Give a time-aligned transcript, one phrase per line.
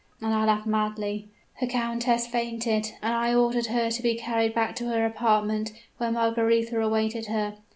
[0.19, 1.27] and I laughed madly!
[1.59, 6.11] "The countess fainted, and I ordered her to be carried back to her apartment, where
[6.11, 7.57] Margaretha awaited her.